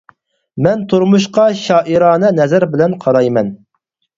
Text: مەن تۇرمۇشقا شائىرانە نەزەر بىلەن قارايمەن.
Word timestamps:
مەن 0.67 0.81
تۇرمۇشقا 0.93 1.45
شائىرانە 1.59 2.35
نەزەر 2.41 2.67
بىلەن 2.73 2.99
قارايمەن. 3.05 3.57